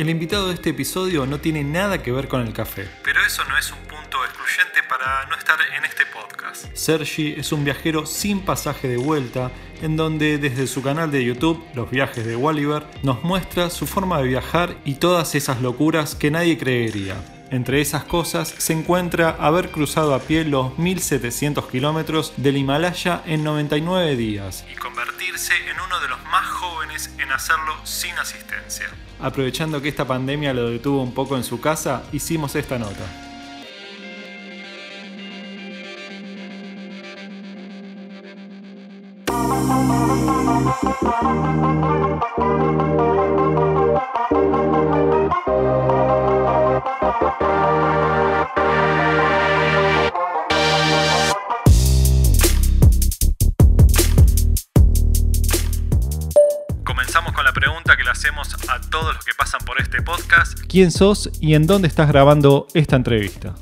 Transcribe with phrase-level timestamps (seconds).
[0.00, 2.88] El invitado de este episodio no tiene nada que ver con el café.
[3.04, 6.74] Pero eso no es un punto excluyente para no estar en este podcast.
[6.74, 9.50] Sergi es un viajero sin pasaje de vuelta,
[9.82, 14.16] en donde desde su canal de YouTube, Los Viajes de Walliver, nos muestra su forma
[14.22, 17.22] de viajar y todas esas locuras que nadie creería.
[17.50, 23.44] Entre esas cosas se encuentra haber cruzado a pie los 1700 kilómetros del Himalaya en
[23.44, 24.76] 99 días y
[25.48, 28.86] en uno de los más jóvenes en hacerlo sin asistencia.
[29.20, 33.29] Aprovechando que esta pandemia lo detuvo un poco en su casa, hicimos esta nota.
[58.68, 60.60] A todos los que pasan por este podcast.
[60.68, 63.54] ¿Quién sos y en dónde estás grabando esta entrevista?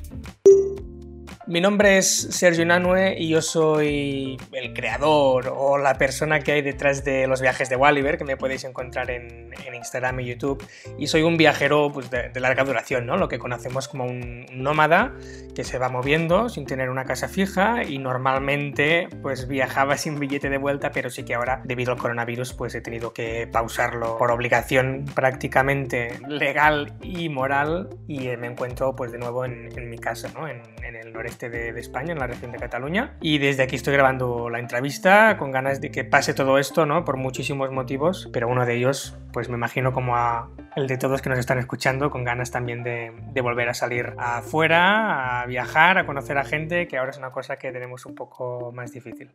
[1.48, 6.60] Mi nombre es Sergio Nanue y yo soy el creador o la persona que hay
[6.60, 10.62] detrás de los viajes de Walliver, que me podéis encontrar en, en Instagram y YouTube.
[10.98, 13.16] Y soy un viajero pues, de, de, larga duración, ¿no?
[13.16, 15.14] lo que conocemos como un nómada
[15.54, 20.50] que se va moviendo sin tener una casa fija y normalmente pues viajaba sin billete
[20.50, 24.30] de vuelta, pero sí que ahora debido al coronavirus pues he tenido que pausarlo por
[24.32, 30.30] obligación prácticamente legal y moral y me encuentro pues de nuevo en, en mi casa,
[30.34, 30.46] ¿no?
[30.46, 33.12] en, en el noreste de, de, España, en la región de Cataluña.
[33.20, 37.04] Y desde aquí estoy grabando la entrevista con ganas de que pase todo esto, ¿no?
[37.04, 41.22] Por muchísimos motivos, pero uno de ellos, pues me imagino como a el de todos
[41.22, 45.98] que nos están escuchando, con ganas también de, de volver a salir afuera, a viajar,
[45.98, 49.30] a conocer a gente, que ahora es una cosa que tenemos un poco más difícil.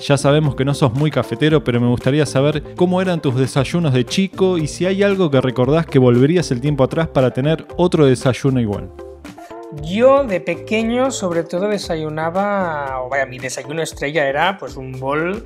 [0.00, 3.92] Ya sabemos que no sos muy cafetero, pero me gustaría saber cómo eran tus desayunos
[3.92, 7.66] de chico y si hay algo que recordás que volverías el tiempo atrás para tener
[7.76, 8.90] otro desayuno igual.
[9.80, 15.44] Yo de pequeño sobre todo desayunaba, o vaya, mi desayuno estrella era pues un bol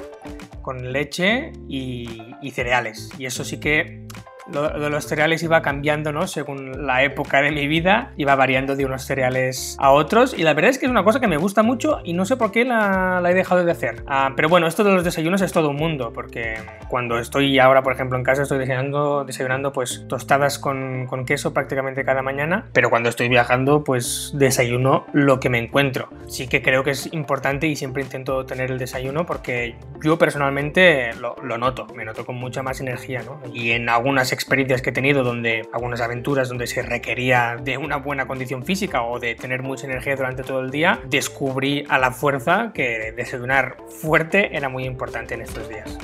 [0.62, 3.10] con leche y, y cereales.
[3.19, 4.06] Y eso sí que
[4.53, 6.27] lo, de los cereales iba cambiando, ¿no?
[6.27, 10.34] Según la época de mi vida, iba variando de unos cereales a otros.
[10.39, 12.37] Y la verdad es que es una cosa que me gusta mucho y no sé
[12.37, 14.03] por qué la, la he dejado de hacer.
[14.07, 16.55] Ah, pero bueno, esto de los desayunos es todo un mundo, porque
[16.89, 21.53] cuando estoy ahora, por ejemplo, en casa, estoy desayunando, desayunando pues tostadas con, con queso
[21.53, 22.67] prácticamente cada mañana.
[22.73, 26.09] Pero cuando estoy viajando, pues desayuno lo que me encuentro.
[26.28, 31.15] Sí que creo que es importante y siempre intento tener el desayuno porque yo personalmente
[31.15, 33.41] lo, lo noto, me noto con mucha más energía, ¿no?
[33.53, 37.97] Y en algunas experiencias que he tenido donde algunas aventuras donde se requería de una
[37.97, 42.12] buena condición física o de tener mucha energía durante todo el día, descubrí a la
[42.12, 45.98] fuerza que desayunar fuerte era muy importante en estos días.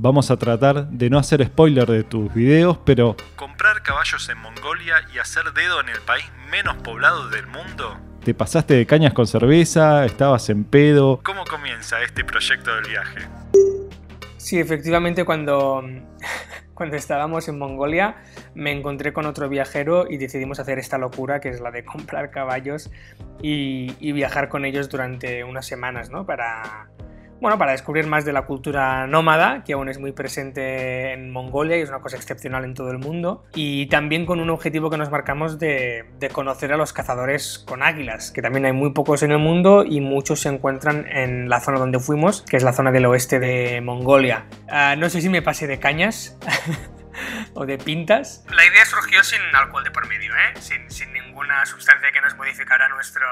[0.00, 4.94] Vamos a tratar de no hacer spoiler de tus videos, pero comprar caballos en Mongolia
[5.12, 7.98] y hacer dedo en el país menos poblado del mundo.
[8.24, 10.04] ¿Te pasaste de cañas con cerveza?
[10.04, 11.20] ¿Estabas en pedo?
[11.24, 13.26] ¿Cómo comienza este proyecto del viaje?
[14.38, 15.82] Sí, efectivamente cuando,
[16.74, 18.16] cuando estábamos en Mongolia
[18.54, 22.30] me encontré con otro viajero y decidimos hacer esta locura que es la de comprar
[22.30, 22.90] caballos
[23.42, 26.24] y, y viajar con ellos durante unas semanas, ¿no?
[26.24, 26.88] Para,
[27.40, 31.78] bueno, para descubrir más de la cultura nómada, que aún es muy presente en Mongolia
[31.78, 34.96] y es una cosa excepcional en todo el mundo, y también con un objetivo que
[34.96, 39.32] nos marcamos de, conocer a los cazadores con águilas, que también hay muy pocos en
[39.32, 42.92] el mundo y muchos se encuentran en la zona donde fuimos, que es la zona
[42.92, 44.44] del oeste de Mongolia.
[44.68, 46.38] Uh, no sé si me pasé de cañas.
[47.58, 48.44] o de pintas.
[48.54, 50.60] La idea surgió sin alcohol de por medio, ¿eh?
[50.60, 53.26] sin, sin ninguna sustancia que nos modificara nuestro,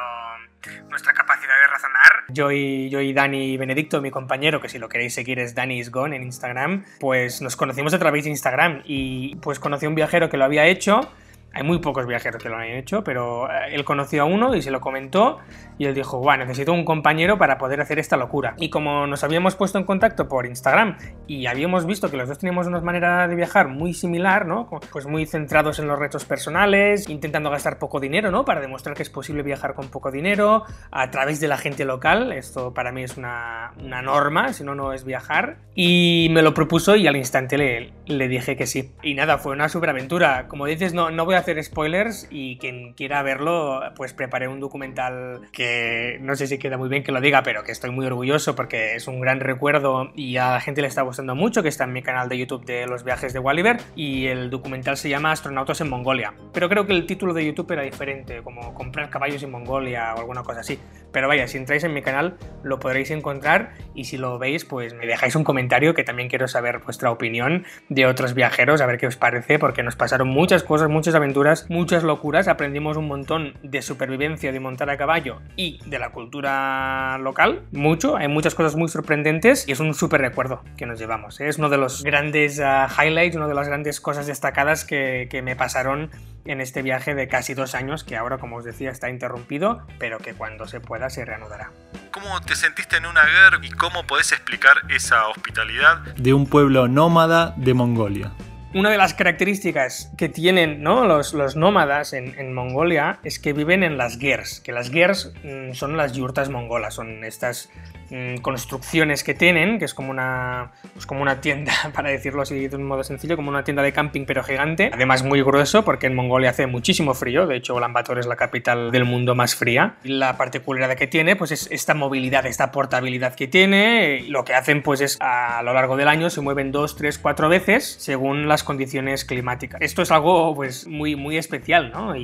[0.89, 2.25] nuestra capacidad de razonar.
[2.29, 5.79] Yo y, yo y Dani Benedicto, mi compañero, que si lo queréis seguir es Dani
[5.79, 9.89] is Gone en Instagram, pues nos conocimos a través de Instagram y pues conocí a
[9.89, 11.13] un viajero que lo había hecho.
[11.57, 14.61] Hay muy pocos viajeros que lo han hecho, pero eh, él conoció a uno y
[14.61, 15.39] se lo comentó
[15.79, 18.55] y él dijo, bueno, necesito un compañero para poder hacer esta locura.
[18.59, 22.39] Y como nos habíamos puesto en contacto por Instagram y habíamos visto que los dos
[22.39, 24.69] teníamos una manera de viajar muy similar, ¿no?
[24.93, 28.45] Pues muy centrados en los retos personales, intentando gastar poco dinero, ¿no?
[28.45, 32.33] Para demostrar que es posible viajar con poco dinero, a través de la gente local.
[32.33, 35.57] Esto para mí es una, una norma, si no, no es viajar.
[35.75, 38.93] Y me lo propuso y al instante le, le dije que sí.
[39.03, 40.49] Y nada, fue una superaventura.
[40.49, 44.59] Como dices, no, no voy a hacer spoilers y quien quiera verlo, pues preparé un
[44.59, 48.05] documental que no sé si queda muy bien que lo diga, pero que estoy muy
[48.05, 51.69] orgulloso porque es un gran recuerdo y a la gente le está gustando mucho, que
[51.69, 55.09] está en mi canal de YouTube de los viajes de Walliver y el documental se
[55.09, 56.35] llama Astronautas en Mongolia.
[56.53, 60.19] Pero creo que el título de YouTube era diferente, como comprar caballos en Mongolia o
[60.19, 60.81] alguna cosa así.
[61.13, 64.95] Pero vaya, si entráis en mi canal lo podréis encontrar y si lo veis, pues
[64.95, 68.99] me dejáis un comentario que también quiero saber vuestra opinión de otros viajeros, a ver
[68.99, 71.36] qué os parece, porque nos pasaron muchas cosas, muchas aventuras,
[71.69, 77.19] muchas locuras, aprendimos un montón de supervivencia, de montar a caballo y de la cultura
[77.19, 81.39] local, mucho, hay muchas cosas muy sorprendentes y es un súper recuerdo que nos llevamos.
[81.41, 81.49] ¿eh?
[81.49, 85.43] Es uno de los grandes uh, highlights, una de las grandes cosas destacadas que, que
[85.43, 86.11] me pasaron
[86.47, 90.19] en este viaje de casi dos años que ahora, como os decía, está interrumpido, pero
[90.19, 91.71] que cuando se pueda se reanudará.
[92.13, 96.89] ¿Cómo te sentiste en una guerra y cómo podés explicar esa hospitalidad de un pueblo
[96.89, 98.33] nómada de Mongolia?
[98.75, 103.83] Una de las características que tienen los, los, nómadas en, en, Mongolia es que viven
[103.83, 107.71] en las gers, que las gers mmm, son las yurtas mongolas, son estas
[108.11, 112.69] mmm, construcciones que tienen, que es como una, pues como una tienda, para decirlo así
[112.69, 116.07] de un modo sencillo, como una tienda de camping pero gigante, además muy grueso porque
[116.07, 119.97] en Mongolia hace muchísimo frío, de hecho Ulaanbaatar es la capital del mundo más fría,
[120.03, 124.83] la particularidad que tiene pues es esta movilidad, esta portabilidad que tiene, lo que hacen
[124.83, 128.63] pues es a lo largo del año se mueven dos, tres, cuatro veces según las
[128.63, 129.81] condiciones climáticas.
[129.81, 132.15] Esto es algo pues muy, muy especial, ¿no?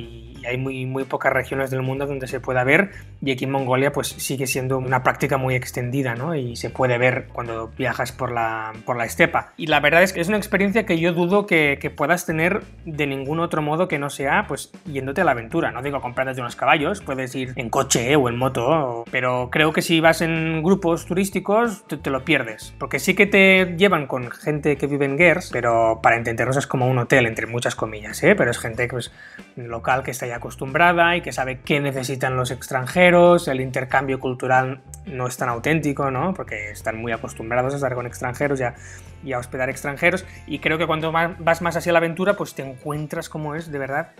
[0.45, 2.91] Hay muy, muy pocas regiones del mundo donde se pueda ver
[3.21, 6.35] y aquí en Mongolia pues sigue siendo una práctica muy extendida, ¿no?
[6.35, 9.53] Y se puede ver cuando viajas por la, por la estepa.
[9.57, 12.63] Y la verdad es que es una experiencia que yo dudo que, que puedas tener
[12.85, 15.71] de ningún otro modo que no sea pues yéndote a la aventura.
[15.71, 18.15] No digo comprándote unos caballos, puedes ir en coche ¿eh?
[18.15, 22.73] o en moto, pero creo que si vas en grupos turísticos te, te lo pierdes.
[22.79, 26.67] Porque sí que te llevan con gente que vive en Gers, pero para entendernos es
[26.67, 28.35] como un hotel, entre muchas comillas, ¿eh?
[28.35, 29.11] pero es gente pues,
[29.55, 35.27] local que está acostumbrada y que sabe qué necesitan los extranjeros, el intercambio cultural no
[35.27, 36.33] es tan auténtico, ¿no?
[36.33, 38.75] porque están muy acostumbrados a estar con extranjeros ya,
[39.23, 42.61] y a hospedar extranjeros, y creo que cuando vas más hacia la aventura, pues te
[42.61, 44.11] encuentras como es de verdad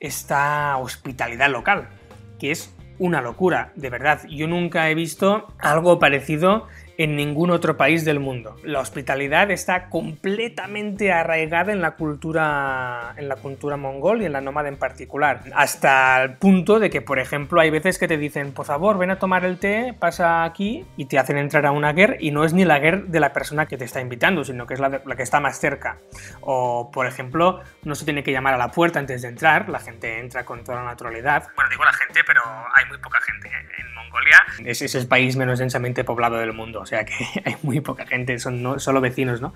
[0.00, 1.88] esta hospitalidad local,
[2.38, 4.20] que es una locura, de verdad.
[4.28, 6.68] Yo nunca he visto algo parecido
[6.98, 8.56] en ningún otro país del mundo.
[8.62, 14.40] La hospitalidad está completamente arraigada en la cultura en la cultura mongol y en la
[14.40, 18.52] nómada en particular, hasta el punto de que, por ejemplo, hay veces que te dicen,
[18.52, 21.92] "Por favor, ven a tomar el té, pasa aquí" y te hacen entrar a una
[21.92, 24.66] guerra y no es ni la guerra de la persona que te está invitando, sino
[24.66, 25.98] que es la, que está más cerca.
[26.40, 29.80] O, por ejemplo, no se tiene que llamar a la puerta antes de entrar, la
[29.80, 31.48] gente entra con toda la naturalidad.
[31.54, 32.42] Bueno, digo la gente, pero
[32.74, 33.83] hay muy poca gente en
[34.14, 34.46] Mongolia.
[34.64, 37.14] Es, es el país menos densamente poblado del mundo o sea que
[37.44, 39.54] hay muy poca gente, son no, solo vecinos, ¿no?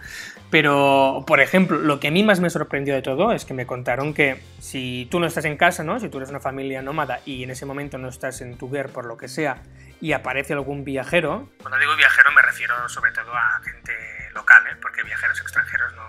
[0.50, 3.66] Pero, por ejemplo, lo que a mí más me sorprendió de todo es que me
[3.66, 6.00] contaron que si tú no estás en casa, ¿no?
[6.00, 8.88] Si tú eres una familia nómada y en ese momento no estás en tu ver
[8.88, 9.62] por lo que sea
[10.00, 13.92] y aparece algún viajero, cuando digo viajero me refiero sobre todo a gente
[14.34, 14.76] local, ¿eh?
[14.80, 16.08] Porque viajeros extranjeros no,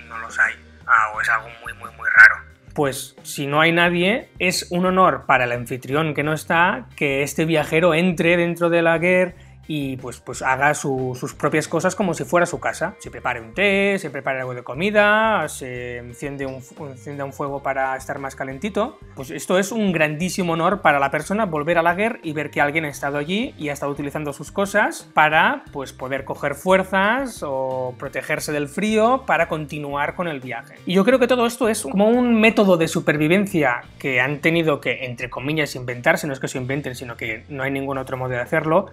[0.00, 0.54] no, no los hay,
[0.86, 2.43] ah, o es algo muy, muy, muy raro
[2.74, 7.22] pues si no hay nadie, es un honor para el anfitrión que no está que
[7.22, 9.34] este viajero entre dentro de la guerra
[9.66, 12.94] y pues, pues haga su, sus propias cosas como si fuera su casa.
[12.98, 17.62] Se prepare un té, se prepare algo de comida, se enciende un, enciende un fuego
[17.62, 18.98] para estar más calentito.
[19.14, 22.50] Pues esto es un grandísimo honor para la persona volver a la guerra y ver
[22.50, 26.54] que alguien ha estado allí y ha estado utilizando sus cosas para pues poder coger
[26.54, 30.74] fuerzas o protegerse del frío para continuar con el viaje.
[30.86, 34.80] Y yo creo que todo esto es como un método de supervivencia que han tenido
[34.80, 38.16] que, entre comillas, inventarse, no es que se inventen, sino que no hay ningún otro
[38.16, 38.86] modo de hacerlo,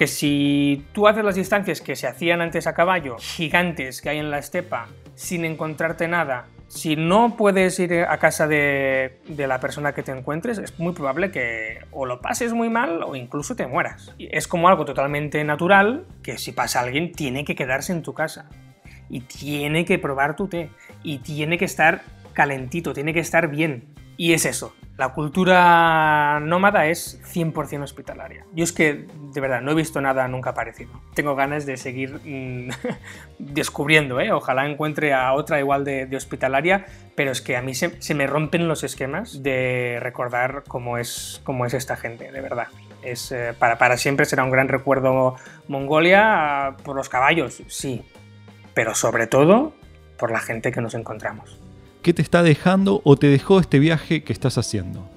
[0.00, 4.16] porque si tú haces las distancias que se hacían antes a caballo, gigantes que hay
[4.16, 9.60] en la estepa, sin encontrarte nada, si no puedes ir a casa de, de, la
[9.60, 13.56] persona que te encuentres, es muy probable que o lo pases muy mal o incluso
[13.56, 14.14] te mueras.
[14.18, 18.48] Es como algo totalmente natural que si pasa alguien tiene que quedarse en tu casa
[19.10, 20.70] y tiene que probar tu té
[21.02, 22.00] y tiene que estar
[22.32, 23.84] calentito, tiene que estar bien.
[24.20, 28.44] Y es eso, la cultura nómada es 100% hospitalaria.
[28.52, 30.90] Yo es que, de verdad, no he visto nada nunca parecido.
[31.14, 32.68] Tengo ganas de seguir mmm,
[33.38, 34.30] descubriendo, ¿eh?
[34.30, 36.84] ojalá encuentre a otra igual de, hospitalaria,
[37.14, 41.40] pero es que a mí se, se, me rompen los esquemas de recordar cómo es,
[41.42, 42.68] cómo es esta gente, de verdad.
[43.02, 45.36] Es, eh, para, para siempre será un gran recuerdo
[45.66, 48.04] Mongolia por los caballos, sí,
[48.74, 49.72] pero sobre todo
[50.18, 51.59] por la gente que nos encontramos.
[52.02, 55.08] ¿Qué te está dejando o te dejó este viaje que estás haciendo?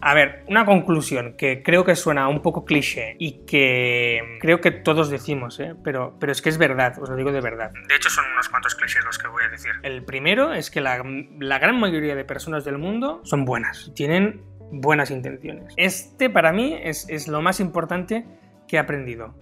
[0.00, 4.70] A ver, una conclusión que creo que suena un poco cliché y que creo que
[4.70, 5.74] todos decimos, ¿eh?
[5.82, 7.72] pero, pero es que es verdad, os lo digo de verdad.
[7.88, 9.72] De hecho, son unos cuantos clichés los que voy a decir.
[9.82, 11.02] El primero es que la,
[11.40, 15.74] la gran mayoría de personas del mundo son buenas, tienen buenas intenciones.
[15.76, 18.24] Este para mí es, es lo más importante
[18.68, 19.34] que he aprendido.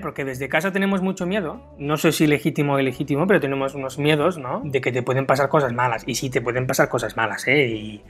[0.00, 3.98] Porque desde casa tenemos mucho miedo, no sé si legítimo o ilegítimo, pero tenemos unos
[3.98, 4.62] miedos, ¿no?
[4.64, 6.02] De que te pueden pasar cosas malas.
[6.06, 7.66] Y sí, te pueden pasar cosas malas, ¿eh?
[7.66, 8.02] Y,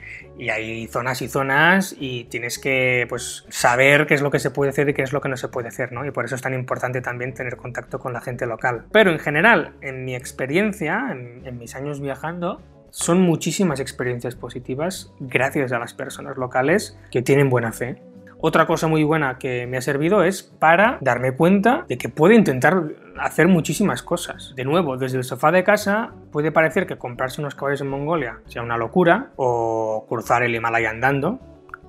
[0.49, 4.71] hay zonas y zonas y tienes que, pues, saber qué es lo que se puede
[4.71, 6.05] hacer y qué es lo que no se puede hacer, ¿no?
[6.07, 8.85] Y por eso es tan importante también tener contacto con la gente local.
[8.93, 12.61] Pero en general, en mi experiencia, en mis años viajando,
[12.97, 18.01] son muchísimas experiencias positivas gracias a las personas locales que tienen buena fe
[18.41, 22.35] otra cosa muy buena que me ha servido es para darme cuenta de que puedo
[22.35, 22.83] intentar
[23.19, 24.53] hacer muchísimas cosas.
[24.57, 28.41] De nuevo, desde el sofá de casa puede parecer que comprarse unos caballos en Mongolia
[28.47, 31.41] sea una locura o cruzar el Himalaya andando,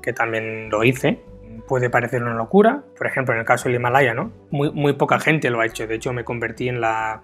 [0.01, 1.21] que también lo hice,
[1.67, 2.81] puede parecer una locura.
[2.97, 4.31] Por ejemplo, en el caso del Himalaya, ¿no?
[4.49, 5.85] Muy, muy poca gente lo ha hecho.
[5.85, 7.21] De hecho, me convertí en la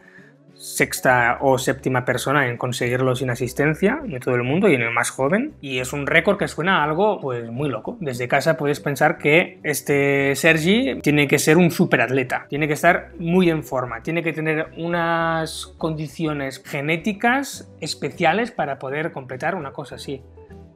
[0.55, 4.91] sexta o séptima persona en conseguirlo sin asistencia de todo el mundo y en el
[4.91, 5.53] más joven.
[5.61, 7.97] Y es un récord que suena a algo pues muy loco.
[7.99, 13.11] Desde casa puedes pensar que este Sergi tiene que ser un superatleta, tiene que estar
[13.19, 19.95] muy en forma, tiene que tener unas condiciones genéticas especiales para poder completar una cosa
[19.95, 20.21] así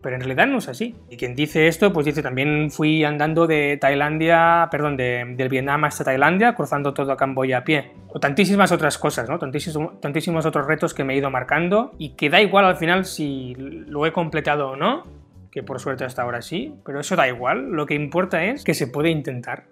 [0.01, 0.96] pero en realidad no es así.
[1.10, 5.84] Y quien dice esto, pues dice, también fui andando de Tailandia, perdón, de, del Vietnam
[5.86, 7.92] hasta Tailandia, cruzando todo Camboya a pie.
[8.10, 9.39] O tantísimas otras cosas, ¿no?
[9.39, 13.06] Tantísimos, tantísimos otros retos que me he ido marcando y que da igual al final
[13.06, 15.04] si lo he completado o no,
[15.51, 18.74] que por suerte hasta ahora sí, pero eso da igual, lo que importa es que
[18.74, 19.66] se puede intentar.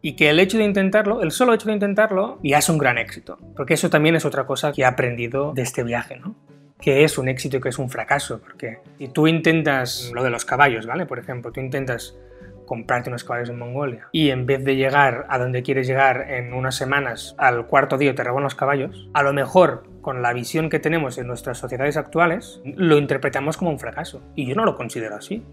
[0.00, 2.98] Y que el hecho de intentarlo, el solo hecho de intentarlo, ya es un gran
[2.98, 3.36] éxito.
[3.56, 6.36] Porque eso también es otra cosa que he aprendido de este viaje, ¿no?
[6.80, 8.40] Qué es un éxito y qué es un fracaso.
[8.40, 11.06] Porque si tú intentas, lo de los caballos, ¿vale?
[11.06, 12.16] Por ejemplo, tú intentas
[12.66, 16.52] comprarte unos caballos en Mongolia y en vez de llegar a donde quieres llegar en
[16.52, 20.68] unas semanas, al cuarto día te roban los caballos, a lo mejor con la visión
[20.68, 24.22] que tenemos en nuestras sociedades actuales, lo interpretamos como un fracaso.
[24.34, 25.44] Y yo no lo considero así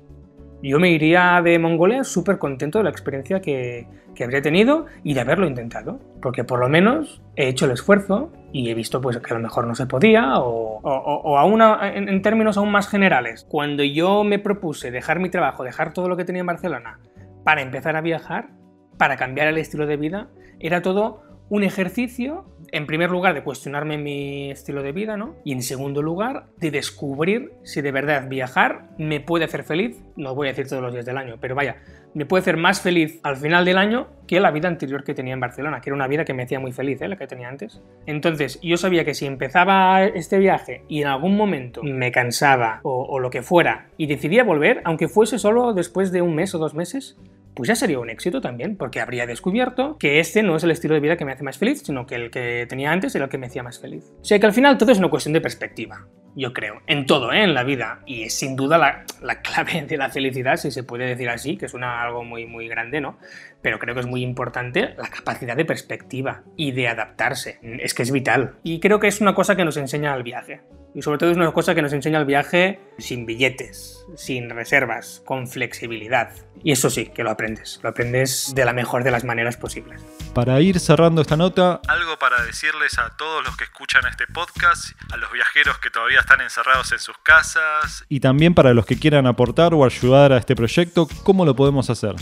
[0.62, 5.14] yo me iría de Mongolia súper contento de la experiencia que, que, habría tenido y
[5.14, 6.00] de haberlo intentado.
[6.22, 9.44] Porque por lo menos he hecho el esfuerzo y he visto pues, que a lo
[9.44, 13.46] mejor no se podía o, o, aún en, en, términos aún más generales.
[13.48, 17.00] Cuando yo me propuse dejar mi trabajo, dejar todo lo que tenía en Barcelona
[17.44, 18.50] para empezar a viajar,
[18.98, 23.98] para cambiar el estilo de vida, era todo un ejercicio en primer lugar, de cuestionarme
[23.98, 25.36] mi estilo de vida, ¿no?
[25.44, 30.04] Y en segundo lugar, de descubrir si de verdad viajar me puede hacer feliz.
[30.16, 31.78] No voy a decir todos los días del año, pero vaya,
[32.14, 35.34] me puede hacer más feliz al final del año que la vida anterior que tenía
[35.34, 37.08] en Barcelona, que era una vida que me hacía muy feliz, ¿eh?
[37.08, 37.82] la que tenía antes.
[38.06, 43.04] Entonces, yo sabía que si empezaba este viaje y en algún momento me cansaba o,
[43.04, 46.58] o lo que fuera y decidía volver, aunque fuese solo después de un mes o
[46.58, 47.18] dos meses,
[47.56, 50.94] pues ya sería un éxito también, porque habría descubierto que este no es el estilo
[50.94, 53.32] de vida que me hace más feliz, sino que el que tenía antes era el
[53.32, 54.14] que me hacía más feliz.
[54.22, 57.32] O sea que al final todo es una cuestión de perspectiva, yo creo, en todo,
[57.32, 57.44] ¿eh?
[57.44, 60.84] en la vida, y es sin duda la, la clave de la felicidad, si se
[60.84, 63.18] puede decir así, que es una, algo muy, muy grande, ¿no?
[63.62, 68.04] Pero creo que es muy importante la capacidad de perspectiva y de adaptarse, es que
[68.04, 68.56] es vital.
[68.64, 70.62] Y creo que es una cosa que nos enseña el viaje.
[70.96, 75.22] Y sobre todo es una cosa que nos enseña el viaje sin billetes, sin reservas,
[75.26, 76.32] con flexibilidad.
[76.64, 77.82] Y eso sí, que lo aprendes.
[77.84, 80.02] Lo aprendes de la mejor de las maneras posibles.
[80.34, 84.92] Para ir cerrando esta nota, algo para decirles a todos los que escuchan este podcast,
[85.12, 88.98] a los viajeros que todavía están encerrados en sus casas y también para los que
[88.98, 92.16] quieran aportar o ayudar a este proyecto, ¿cómo lo podemos hacer?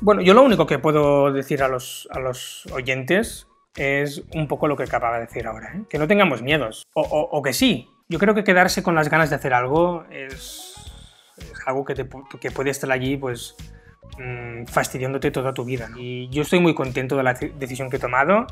[0.00, 4.66] Bueno, yo lo único que puedo decir a los, a los oyentes es un poco
[4.66, 5.84] lo que acababa de decir ahora, ¿eh?
[5.88, 9.30] que no tengamos miedos, o, o que sí, yo creo que quedarse con las ganas
[9.30, 10.74] de hacer algo es,
[11.66, 12.08] algo que, te,
[12.40, 13.54] que, puede estar allí pues
[14.18, 15.88] mm, fastidiándote toda tu vida.
[15.96, 18.46] Y yo estoy muy contento de la decisión que he tomado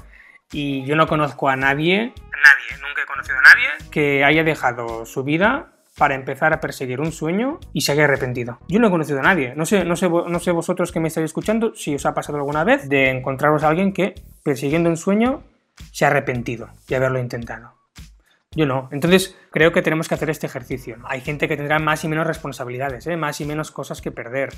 [0.53, 5.07] y yo no conozco a nadie, nadie, nunca he conocido a nadie que haya dejado
[5.07, 8.59] su vida para empezar a perseguir un sueño y se haya arrepentido.
[8.69, 9.55] Yo no he conocido a nadie.
[9.55, 12.39] No sé, no sé, no sé vosotros que me estáis escuchando si os ha pasado
[12.39, 15.43] alguna vez de encontraros a alguien que persiguiendo un sueño
[15.93, 17.75] se ha arrepentido de haberlo intentado.
[18.53, 18.89] Yo no.
[18.93, 20.97] Entonces creo que tenemos que hacer este ejercicio.
[21.05, 23.17] Hay gente que tendrá más y menos responsabilidades, ¿eh?
[23.17, 24.51] más y menos cosas que perder.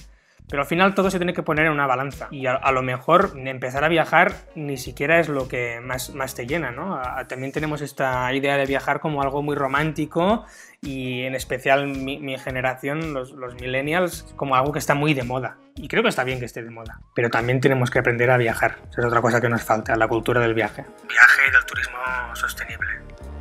[0.49, 2.29] Pero al final todo se tiene que poner en una balanza.
[2.31, 6.47] Y a, lo mejor empezar a viajar ni siquiera es lo que más, más te
[6.47, 7.01] llena, ¿no?
[7.29, 10.45] también tenemos esta idea de viajar como algo muy romántico
[10.81, 15.59] y en especial mi, generación, los, los, millennials, como algo que está muy de moda.
[15.75, 17.01] Y creo que está bien que esté de moda.
[17.15, 18.77] Pero también tenemos que aprender a viajar.
[18.91, 20.85] Esa es otra cosa que nos falta, la cultura del viaje.
[21.09, 21.99] Viaje y del turismo
[22.35, 22.89] sostenible.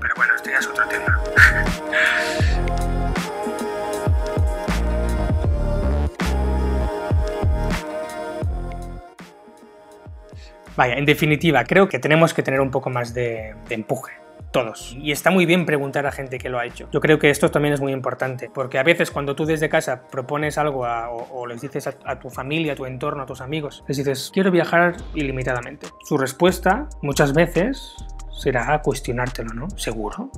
[0.01, 1.19] Pero bueno, este ya es otro tema.
[10.75, 14.13] Vaya, en definitiva, creo que tenemos que tener un poco más de, empuje
[14.51, 14.95] todos.
[15.01, 16.87] Y está muy bien preguntar a gente que lo ha hecho.
[16.93, 20.07] Yo creo que esto también es muy importante, porque a veces cuando tú desde casa
[20.07, 23.97] propones algo o, les dices a, tu familia, a tu entorno, a tus amigos, les
[23.97, 25.87] dices, quiero viajar ilimitadamente.
[26.05, 27.95] Su respuesta muchas veces
[28.31, 29.69] será cuestionártelo, ¿no?
[29.71, 30.31] Seguro.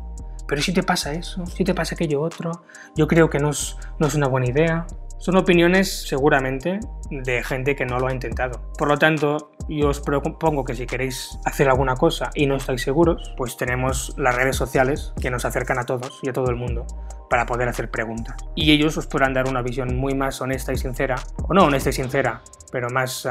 [0.48, 2.64] Pero si te pasa eso, si te pasa aquello otro,
[2.96, 4.88] yo creo que no es, no es una buena idea.
[5.20, 8.72] Son opiniones seguramente de gente que no lo ha intentado.
[8.78, 12.82] Por lo tanto, yo os propongo que si queréis hacer alguna cosa y no estáis
[12.82, 16.56] seguros, pues tenemos las redes sociales que nos acercan a todos y a todo el
[16.56, 16.86] mundo
[17.30, 18.38] para poder hacer preguntas.
[18.56, 21.16] Y ellos os podrán dar una visión muy más honesta y sincera,
[21.48, 23.28] o no honesta y sincera, pero más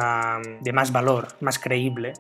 [0.61, 2.13] de más valor, más creíble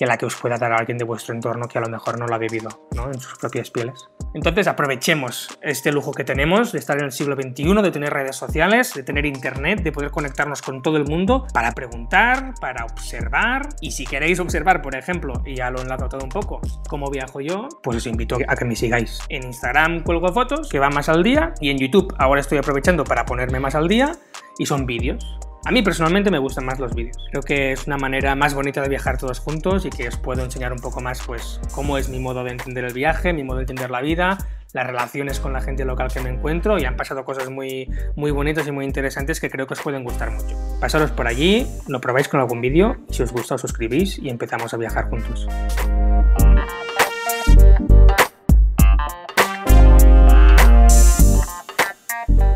[0.00, 2.26] que la que os pueda dar alguien de vuestro entorno que a lo mejor no
[2.26, 4.08] lo ha vivido en sus propias pieles.
[4.32, 8.34] Entonces aprovechemos este lujo que tenemos de estar en el siglo XXI, de tener redes
[8.34, 13.68] sociales, de tener internet, de poder conectarnos con todo el mundo para preguntar, para observar
[13.82, 17.42] y si queréis observar, por ejemplo, y ya lo enlazo todo un poco, cómo viajo
[17.42, 19.18] yo, pues os invito a que me sigáis.
[19.28, 23.04] En Instagram cuelgo fotos que van más al día y en YouTube ahora estoy aprovechando
[23.04, 24.12] para ponerme más al día
[24.56, 25.38] y son vídeos.
[25.64, 27.16] A mí personalmente me gustan más los vídeos.
[27.30, 30.42] Creo que es una manera más bonita de viajar todos juntos y que os puedo
[30.42, 33.58] enseñar un poco más pues cómo es mi modo de entender el viaje, mi modo
[33.58, 34.38] de entender la vida,
[34.72, 38.30] las relaciones con la gente local que me encuentro y han pasado cosas muy, muy
[38.30, 40.56] bonitas y muy interesantes que creo que os pueden gustar mucho.
[40.80, 44.72] Pasaros por allí, lo probáis con algún vídeo, si os gusta os suscribís y empezamos
[44.72, 45.46] a viajar juntos.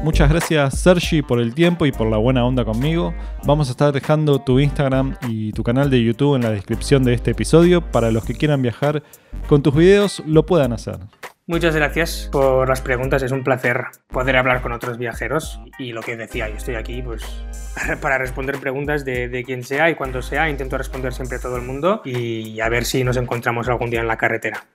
[0.05, 3.15] Muchas gracias Sergi por el tiempo y por la buena onda conmigo.
[3.47, 7.15] Vamos a estar dejando tu Instagram y tu canal de YouTube en la descripción de
[7.15, 9.03] este episodio para los que quieran viajar
[9.47, 10.99] con tus videos lo puedan hacer.
[11.47, 16.03] Muchas gracias por las preguntas, es un placer poder hablar con otros viajeros y lo
[16.03, 17.25] que decía, yo estoy aquí pues
[18.03, 21.57] para responder preguntas de, de quien sea y cuando sea, intento responder siempre a todo
[21.57, 24.67] el mundo y a ver si nos encontramos algún día en la carretera.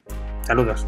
[0.42, 0.88] Saludos.